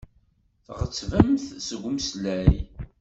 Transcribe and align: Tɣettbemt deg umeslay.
Tɣettbemt 0.65 1.43
deg 1.67 1.81
umeslay. 1.87 2.53